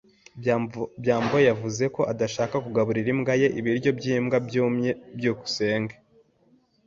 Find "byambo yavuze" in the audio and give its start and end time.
1.03-1.83